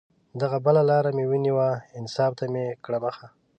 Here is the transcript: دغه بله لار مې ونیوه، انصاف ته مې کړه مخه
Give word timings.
دغه 0.41 0.57
بله 0.65 0.81
لار 0.89 1.05
مې 1.15 1.25
ونیوه، 1.29 1.69
انصاف 1.99 2.31
ته 2.39 2.45
مې 2.53 2.65
کړه 2.85 2.99
مخه 3.05 3.27